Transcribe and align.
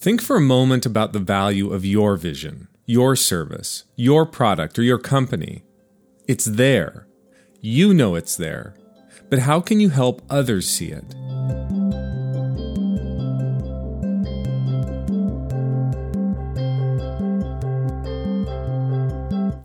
Think 0.00 0.22
for 0.22 0.36
a 0.36 0.40
moment 0.40 0.86
about 0.86 1.12
the 1.12 1.18
value 1.18 1.72
of 1.72 1.84
your 1.84 2.16
vision, 2.16 2.68
your 2.86 3.16
service, 3.16 3.82
your 3.96 4.24
product, 4.26 4.78
or 4.78 4.84
your 4.84 4.96
company. 4.96 5.64
It's 6.28 6.44
there. 6.44 7.08
You 7.60 7.92
know 7.92 8.14
it's 8.14 8.36
there. 8.36 8.76
But 9.28 9.40
how 9.40 9.60
can 9.60 9.80
you 9.80 9.88
help 9.88 10.22
others 10.30 10.70
see 10.70 10.92
it? 10.92 11.04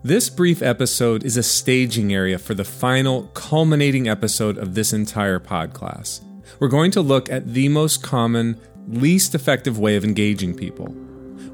This 0.02 0.28
brief 0.28 0.62
episode 0.62 1.22
is 1.22 1.36
a 1.36 1.44
staging 1.44 2.12
area 2.12 2.40
for 2.40 2.54
the 2.54 2.64
final, 2.64 3.28
culminating 3.34 4.08
episode 4.08 4.58
of 4.58 4.74
this 4.74 4.92
entire 4.92 5.38
podcast. 5.38 6.24
We're 6.58 6.66
going 6.66 6.90
to 6.90 7.02
look 7.02 7.30
at 7.30 7.54
the 7.54 7.68
most 7.68 8.02
common 8.02 8.60
least 8.88 9.34
effective 9.34 9.78
way 9.78 9.96
of 9.96 10.04
engaging 10.04 10.54
people. 10.54 10.94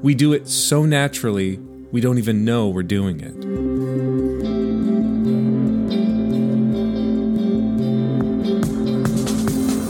We 0.01 0.15
do 0.15 0.33
it 0.33 0.47
so 0.47 0.85
naturally, 0.85 1.57
we 1.91 2.01
don't 2.01 2.17
even 2.17 2.43
know 2.43 2.67
we're 2.67 2.83
doing 2.83 3.21
it. 3.21 3.35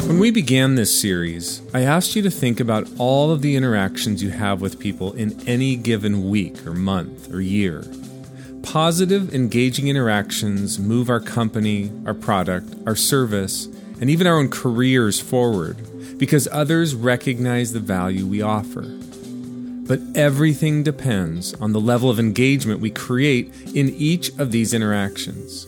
When 0.07 0.19
we 0.19 0.31
began 0.31 0.75
this 0.75 0.99
series, 0.99 1.61
I 1.73 1.81
asked 1.81 2.15
you 2.15 2.21
to 2.23 2.31
think 2.31 2.59
about 2.59 2.87
all 2.97 3.31
of 3.31 3.41
the 3.41 3.55
interactions 3.55 4.21
you 4.21 4.29
have 4.31 4.61
with 4.61 4.79
people 4.79 5.13
in 5.13 5.39
any 5.47 5.75
given 5.75 6.29
week 6.29 6.65
or 6.67 6.73
month 6.73 7.33
or 7.33 7.41
year. 7.41 7.83
Positive, 8.61 9.33
engaging 9.33 9.87
interactions 9.87 10.77
move 10.77 11.09
our 11.09 11.19
company, 11.19 11.91
our 12.05 12.13
product, 12.13 12.75
our 12.85 12.95
service, 12.95 13.65
and 13.99 14.09
even 14.09 14.27
our 14.27 14.37
own 14.37 14.49
careers 14.49 15.19
forward 15.19 15.77
because 16.21 16.47
others 16.51 16.93
recognize 16.93 17.73
the 17.73 17.79
value 17.79 18.27
we 18.27 18.43
offer. 18.43 18.83
But 18.83 19.99
everything 20.13 20.83
depends 20.83 21.55
on 21.55 21.73
the 21.73 21.79
level 21.79 22.11
of 22.11 22.19
engagement 22.19 22.79
we 22.79 22.91
create 22.91 23.51
in 23.73 23.89
each 23.95 24.29
of 24.37 24.51
these 24.51 24.71
interactions. 24.71 25.65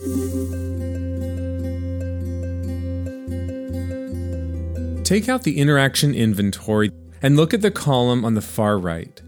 Take 5.02 5.28
out 5.28 5.42
the 5.42 5.58
interaction 5.58 6.14
inventory 6.14 6.92
and 7.20 7.34
look 7.34 7.52
at 7.52 7.60
the 7.60 7.72
column 7.72 8.24
on 8.24 8.34
the 8.34 8.40
far 8.40 8.78
right. 8.78 9.20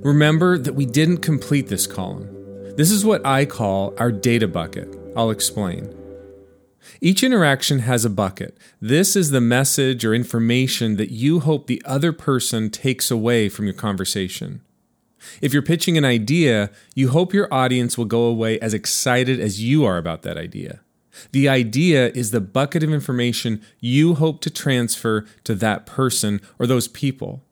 Remember 0.00 0.58
that 0.58 0.74
we 0.74 0.86
didn't 0.86 1.18
complete 1.18 1.68
this 1.68 1.86
column. 1.86 2.28
This 2.76 2.90
is 2.90 3.04
what 3.04 3.24
I 3.24 3.44
call 3.44 3.94
our 4.00 4.10
data 4.10 4.48
bucket. 4.48 4.92
I'll 5.16 5.30
explain. 5.30 6.03
Each 7.00 7.22
interaction 7.22 7.80
has 7.80 8.04
a 8.04 8.10
bucket. 8.10 8.56
This 8.80 9.16
is 9.16 9.30
the 9.30 9.40
message 9.40 10.04
or 10.04 10.14
information 10.14 10.96
that 10.96 11.10
you 11.10 11.40
hope 11.40 11.66
the 11.66 11.82
other 11.84 12.12
person 12.12 12.70
takes 12.70 13.10
away 13.10 13.48
from 13.48 13.64
your 13.64 13.74
conversation. 13.74 14.60
If 15.40 15.52
you're 15.52 15.62
pitching 15.62 15.96
an 15.96 16.04
idea, 16.04 16.70
you 16.94 17.08
hope 17.08 17.32
your 17.32 17.52
audience 17.52 17.96
will 17.96 18.04
go 18.04 18.24
away 18.24 18.58
as 18.60 18.74
excited 18.74 19.40
as 19.40 19.62
you 19.62 19.84
are 19.84 19.96
about 19.96 20.22
that 20.22 20.36
idea. 20.36 20.80
The 21.32 21.48
idea 21.48 22.08
is 22.08 22.30
the 22.30 22.40
bucket 22.40 22.82
of 22.82 22.92
information 22.92 23.62
you 23.80 24.14
hope 24.14 24.40
to 24.42 24.50
transfer 24.50 25.24
to 25.44 25.54
that 25.54 25.86
person 25.86 26.40
or 26.58 26.66
those 26.66 26.88
people. 26.88 27.42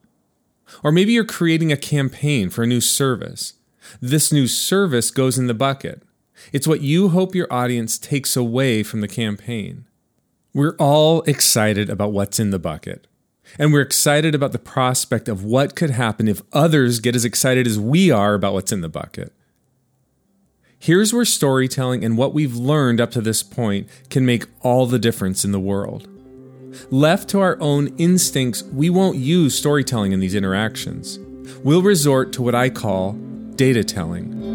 Or 0.82 0.92
maybe 0.92 1.12
you're 1.12 1.24
creating 1.24 1.70
a 1.70 1.76
campaign 1.76 2.50
for 2.50 2.64
a 2.64 2.66
new 2.66 2.80
service. 2.80 3.54
This 4.00 4.32
new 4.32 4.46
service 4.46 5.10
goes 5.10 5.38
in 5.38 5.46
the 5.46 5.54
bucket. 5.54 6.02
It's 6.52 6.66
what 6.66 6.80
you 6.80 7.10
hope 7.10 7.34
your 7.34 7.52
audience 7.52 7.98
takes 7.98 8.36
away 8.36 8.82
from 8.82 9.00
the 9.00 9.08
campaign. 9.08 9.86
We're 10.54 10.76
all 10.76 11.22
excited 11.22 11.88
about 11.88 12.12
what's 12.12 12.40
in 12.40 12.50
the 12.50 12.58
bucket. 12.58 13.06
And 13.58 13.72
we're 13.72 13.82
excited 13.82 14.34
about 14.34 14.52
the 14.52 14.58
prospect 14.58 15.28
of 15.28 15.44
what 15.44 15.74
could 15.74 15.90
happen 15.90 16.28
if 16.28 16.42
others 16.52 17.00
get 17.00 17.16
as 17.16 17.24
excited 17.24 17.66
as 17.66 17.78
we 17.78 18.10
are 18.10 18.34
about 18.34 18.54
what's 18.54 18.72
in 18.72 18.80
the 18.80 18.88
bucket. 18.88 19.32
Here's 20.78 21.12
where 21.12 21.24
storytelling 21.24 22.04
and 22.04 22.18
what 22.18 22.34
we've 22.34 22.56
learned 22.56 23.00
up 23.00 23.12
to 23.12 23.20
this 23.20 23.42
point 23.42 23.88
can 24.10 24.26
make 24.26 24.46
all 24.62 24.86
the 24.86 24.98
difference 24.98 25.44
in 25.44 25.52
the 25.52 25.60
world. 25.60 26.08
Left 26.90 27.28
to 27.30 27.40
our 27.40 27.56
own 27.60 27.88
instincts, 27.98 28.62
we 28.64 28.90
won't 28.90 29.16
use 29.16 29.54
storytelling 29.54 30.12
in 30.12 30.20
these 30.20 30.34
interactions. 30.34 31.18
We'll 31.62 31.82
resort 31.82 32.32
to 32.34 32.42
what 32.42 32.54
I 32.54 32.68
call 32.70 33.12
data 33.54 33.84
telling. 33.84 34.51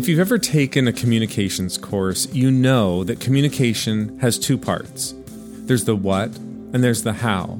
If 0.00 0.08
you've 0.08 0.18
ever 0.18 0.38
taken 0.38 0.88
a 0.88 0.94
communications 0.94 1.76
course, 1.76 2.26
you 2.32 2.50
know 2.50 3.04
that 3.04 3.20
communication 3.20 4.18
has 4.20 4.38
two 4.38 4.56
parts 4.56 5.14
there's 5.66 5.84
the 5.84 5.94
what 5.94 6.34
and 6.38 6.82
there's 6.82 7.02
the 7.02 7.12
how. 7.12 7.58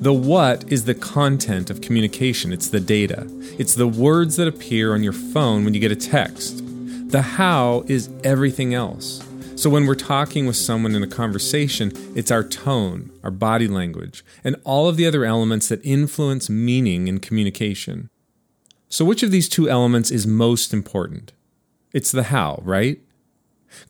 The 0.00 0.14
what 0.14 0.72
is 0.72 0.86
the 0.86 0.94
content 0.94 1.68
of 1.68 1.82
communication, 1.82 2.54
it's 2.54 2.70
the 2.70 2.80
data, 2.80 3.26
it's 3.58 3.74
the 3.74 3.86
words 3.86 4.36
that 4.36 4.48
appear 4.48 4.94
on 4.94 5.02
your 5.02 5.12
phone 5.12 5.66
when 5.66 5.74
you 5.74 5.80
get 5.80 5.92
a 5.92 5.96
text. 5.96 6.64
The 7.10 7.20
how 7.20 7.84
is 7.86 8.08
everything 8.24 8.72
else. 8.72 9.22
So 9.54 9.68
when 9.68 9.84
we're 9.84 9.94
talking 9.94 10.46
with 10.46 10.56
someone 10.56 10.94
in 10.94 11.02
a 11.02 11.06
conversation, 11.06 11.92
it's 12.16 12.30
our 12.30 12.44
tone, 12.44 13.10
our 13.22 13.30
body 13.30 13.68
language, 13.68 14.24
and 14.42 14.56
all 14.64 14.88
of 14.88 14.96
the 14.96 15.06
other 15.06 15.26
elements 15.26 15.68
that 15.68 15.84
influence 15.84 16.48
meaning 16.48 17.08
in 17.08 17.20
communication. 17.20 18.08
So, 18.88 19.04
which 19.04 19.22
of 19.22 19.30
these 19.30 19.50
two 19.50 19.68
elements 19.68 20.10
is 20.10 20.26
most 20.26 20.72
important? 20.72 21.34
It's 21.98 22.12
the 22.12 22.22
how, 22.22 22.62
right? 22.62 23.00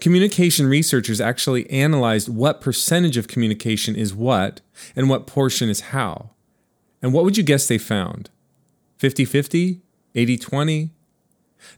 Communication 0.00 0.66
researchers 0.66 1.20
actually 1.20 1.68
analyzed 1.68 2.30
what 2.30 2.62
percentage 2.62 3.18
of 3.18 3.28
communication 3.28 3.94
is 3.94 4.14
what 4.14 4.62
and 4.96 5.10
what 5.10 5.26
portion 5.26 5.68
is 5.68 5.92
how. 5.92 6.30
And 7.02 7.12
what 7.12 7.22
would 7.24 7.36
you 7.36 7.42
guess 7.42 7.68
they 7.68 7.76
found? 7.76 8.30
50 8.96 9.26
50? 9.26 9.82
80 10.14 10.38
20? 10.38 10.90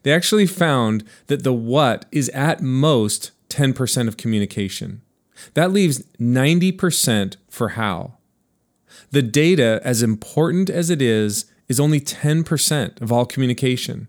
They 0.05 0.13
actually 0.13 0.47
found 0.47 1.03
that 1.27 1.43
the 1.43 1.53
what 1.53 2.07
is 2.13 2.29
at 2.29 2.63
most 2.63 3.33
10% 3.49 4.07
of 4.07 4.17
communication. 4.17 5.03
That 5.55 5.73
leaves 5.73 6.05
90% 6.21 7.39
for 7.49 7.71
how. 7.71 8.19
The 9.11 9.23
data, 9.23 9.81
as 9.83 10.01
important 10.01 10.71
as 10.71 10.91
it 10.91 11.03
is, 11.03 11.47
is 11.69 11.81
only 11.81 12.01
10% 12.01 13.01
of 13.01 13.11
all 13.11 13.27
communication. 13.27 14.07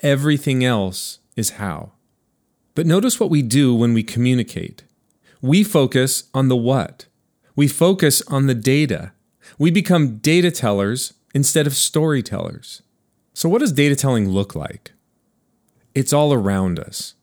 Everything 0.00 0.64
else 0.64 1.20
is 1.36 1.50
how. 1.50 1.92
But 2.74 2.86
notice 2.86 3.20
what 3.20 3.30
we 3.30 3.42
do 3.42 3.74
when 3.74 3.94
we 3.94 4.02
communicate. 4.02 4.84
We 5.40 5.62
focus 5.62 6.24
on 6.32 6.48
the 6.48 6.56
what. 6.56 7.06
We 7.54 7.68
focus 7.68 8.22
on 8.28 8.46
the 8.46 8.54
data. 8.54 9.12
We 9.58 9.70
become 9.70 10.16
data 10.18 10.50
tellers 10.50 11.14
instead 11.34 11.66
of 11.66 11.74
storytellers. 11.74 12.82
So, 13.32 13.48
what 13.48 13.60
does 13.60 13.72
data 13.72 13.96
telling 13.96 14.28
look 14.28 14.54
like? 14.54 14.92
It's 15.94 16.12
all 16.12 16.32
around 16.32 16.78
us. 16.78 17.14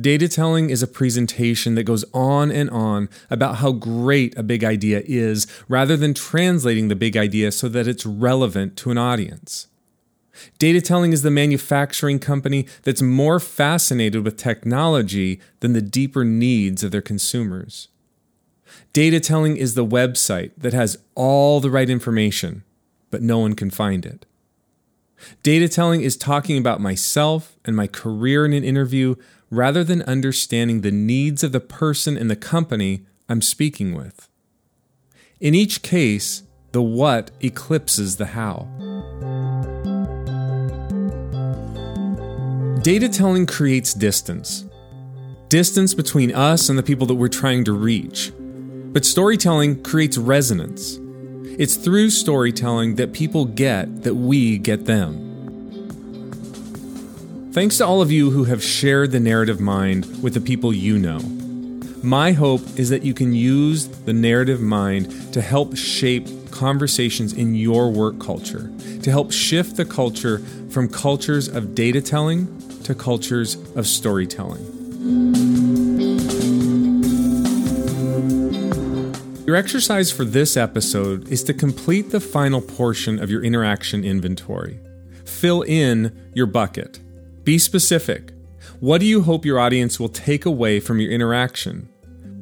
Data 0.00 0.28
telling 0.28 0.70
is 0.70 0.82
a 0.82 0.86
presentation 0.86 1.74
that 1.74 1.82
goes 1.82 2.04
on 2.14 2.52
and 2.52 2.70
on 2.70 3.08
about 3.30 3.56
how 3.56 3.72
great 3.72 4.36
a 4.38 4.44
big 4.44 4.62
idea 4.62 5.02
is 5.04 5.48
rather 5.68 5.96
than 5.96 6.14
translating 6.14 6.86
the 6.86 6.94
big 6.94 7.16
idea 7.16 7.50
so 7.50 7.68
that 7.68 7.88
it's 7.88 8.06
relevant 8.06 8.76
to 8.76 8.92
an 8.92 8.98
audience. 8.98 9.66
Data 10.58 10.80
telling 10.80 11.12
is 11.12 11.22
the 11.22 11.30
manufacturing 11.30 12.18
company 12.18 12.66
that's 12.82 13.02
more 13.02 13.40
fascinated 13.40 14.24
with 14.24 14.36
technology 14.36 15.40
than 15.60 15.72
the 15.72 15.82
deeper 15.82 16.24
needs 16.24 16.82
of 16.82 16.90
their 16.90 17.02
consumers. 17.02 17.88
Data 18.92 19.20
telling 19.20 19.56
is 19.56 19.74
the 19.74 19.86
website 19.86 20.50
that 20.56 20.72
has 20.72 20.98
all 21.14 21.60
the 21.60 21.70
right 21.70 21.88
information, 21.88 22.64
but 23.10 23.22
no 23.22 23.38
one 23.38 23.54
can 23.54 23.70
find 23.70 24.04
it. 24.04 24.26
Data 25.42 25.68
telling 25.68 26.02
is 26.02 26.16
talking 26.16 26.58
about 26.58 26.80
myself 26.80 27.56
and 27.64 27.74
my 27.74 27.86
career 27.86 28.46
in 28.46 28.52
an 28.52 28.64
interview 28.64 29.16
rather 29.50 29.82
than 29.82 30.02
understanding 30.02 30.80
the 30.80 30.92
needs 30.92 31.42
of 31.42 31.52
the 31.52 31.60
person 31.60 32.16
and 32.16 32.30
the 32.30 32.36
company 32.36 33.04
I'm 33.28 33.42
speaking 33.42 33.94
with. 33.94 34.28
In 35.40 35.54
each 35.54 35.82
case, 35.82 36.42
the 36.72 36.82
what 36.82 37.30
eclipses 37.40 38.16
the 38.16 38.26
how. 38.26 38.68
Data 42.88 43.06
telling 43.06 43.44
creates 43.44 43.92
distance 43.92 44.64
distance 45.50 45.92
between 45.92 46.34
us 46.34 46.70
and 46.70 46.78
the 46.78 46.82
people 46.82 47.06
that 47.06 47.16
we're 47.16 47.28
trying 47.28 47.62
to 47.64 47.72
reach. 47.72 48.32
But 48.38 49.04
storytelling 49.04 49.82
creates 49.82 50.16
resonance. 50.16 50.98
It's 51.58 51.76
through 51.76 52.08
storytelling 52.08 52.94
that 52.94 53.12
people 53.12 53.44
get 53.44 54.04
that 54.04 54.14
we 54.14 54.56
get 54.56 54.86
them. 54.86 55.12
Thanks 57.52 57.76
to 57.76 57.84
all 57.84 58.00
of 58.00 58.10
you 58.10 58.30
who 58.30 58.44
have 58.44 58.64
shared 58.64 59.10
the 59.10 59.20
narrative 59.20 59.60
mind 59.60 60.22
with 60.22 60.32
the 60.32 60.40
people 60.40 60.72
you 60.72 60.98
know. 60.98 61.18
My 62.02 62.32
hope 62.32 62.62
is 62.78 62.88
that 62.88 63.02
you 63.02 63.12
can 63.12 63.34
use 63.34 63.88
the 63.88 64.14
narrative 64.14 64.62
mind 64.62 65.34
to 65.34 65.42
help 65.42 65.76
shape 65.76 66.26
conversations 66.50 67.34
in 67.34 67.54
your 67.54 67.90
work 67.90 68.18
culture, 68.18 68.72
to 69.02 69.10
help 69.10 69.30
shift 69.30 69.76
the 69.76 69.84
culture 69.84 70.38
from 70.70 70.88
cultures 70.88 71.48
of 71.48 71.74
data 71.74 72.00
telling 72.00 72.46
to 72.84 72.94
cultures 72.94 73.56
of 73.76 73.86
storytelling. 73.86 74.64
Your 79.46 79.56
exercise 79.56 80.10
for 80.10 80.24
this 80.24 80.58
episode 80.58 81.28
is 81.28 81.42
to 81.44 81.54
complete 81.54 82.10
the 82.10 82.20
final 82.20 82.60
portion 82.60 83.18
of 83.18 83.30
your 83.30 83.42
interaction 83.42 84.04
inventory. 84.04 84.78
Fill 85.24 85.62
in 85.62 86.30
your 86.34 86.46
bucket. 86.46 87.00
Be 87.44 87.58
specific. 87.58 88.32
What 88.80 88.98
do 89.00 89.06
you 89.06 89.22
hope 89.22 89.46
your 89.46 89.58
audience 89.58 89.98
will 89.98 90.10
take 90.10 90.44
away 90.44 90.80
from 90.80 91.00
your 91.00 91.10
interaction? 91.10 91.88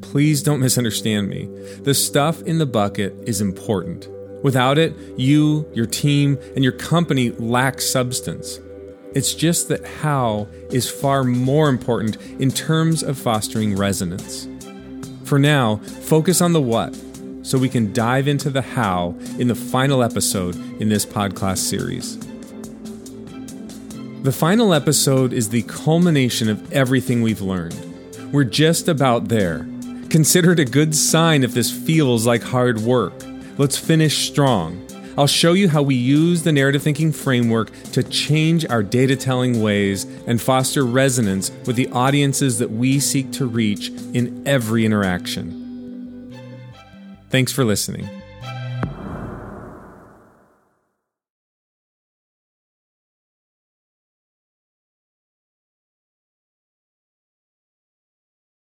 Please 0.02 0.42
don't 0.42 0.58
misunderstand 0.58 1.28
me. 1.28 1.46
The 1.82 1.94
stuff 1.94 2.42
in 2.42 2.58
the 2.58 2.66
bucket 2.66 3.14
is 3.24 3.40
important. 3.40 4.08
Without 4.42 4.76
it, 4.76 4.96
you, 5.16 5.70
your 5.74 5.86
team, 5.86 6.38
and 6.54 6.64
your 6.64 6.72
company 6.72 7.30
lack 7.30 7.80
substance. 7.80 8.58
It's 9.16 9.34
just 9.34 9.68
that 9.68 9.82
how 9.86 10.46
is 10.70 10.90
far 10.90 11.24
more 11.24 11.70
important 11.70 12.18
in 12.38 12.50
terms 12.50 13.02
of 13.02 13.16
fostering 13.16 13.74
resonance. 13.74 14.46
For 15.24 15.38
now, 15.38 15.76
focus 15.76 16.42
on 16.42 16.52
the 16.52 16.60
what 16.60 16.94
so 17.40 17.56
we 17.56 17.70
can 17.70 17.94
dive 17.94 18.28
into 18.28 18.50
the 18.50 18.60
how 18.60 19.14
in 19.38 19.48
the 19.48 19.54
final 19.54 20.02
episode 20.02 20.54
in 20.82 20.90
this 20.90 21.06
podcast 21.06 21.60
series. 21.60 22.18
The 24.22 24.32
final 24.32 24.74
episode 24.74 25.32
is 25.32 25.48
the 25.48 25.62
culmination 25.62 26.50
of 26.50 26.70
everything 26.70 27.22
we've 27.22 27.40
learned. 27.40 27.74
We're 28.34 28.44
just 28.44 28.86
about 28.86 29.28
there. 29.28 29.66
Consider 30.10 30.52
it 30.52 30.60
a 30.60 30.66
good 30.66 30.94
sign 30.94 31.42
if 31.42 31.54
this 31.54 31.70
feels 31.70 32.26
like 32.26 32.42
hard 32.42 32.80
work. 32.80 33.14
Let's 33.56 33.78
finish 33.78 34.28
strong. 34.28 34.85
I'll 35.18 35.26
show 35.26 35.54
you 35.54 35.68
how 35.70 35.82
we 35.82 35.94
use 35.94 36.42
the 36.42 36.52
narrative 36.52 36.82
thinking 36.82 37.10
framework 37.10 37.70
to 37.92 38.02
change 38.02 38.66
our 38.66 38.82
data 38.82 39.16
telling 39.16 39.62
ways 39.62 40.04
and 40.26 40.40
foster 40.40 40.84
resonance 40.84 41.50
with 41.64 41.76
the 41.76 41.88
audiences 41.88 42.58
that 42.58 42.70
we 42.70 43.00
seek 43.00 43.32
to 43.32 43.46
reach 43.46 43.88
in 44.12 44.42
every 44.46 44.84
interaction. 44.84 45.62
Thanks 47.30 47.50
for 47.50 47.64
listening. 47.64 48.08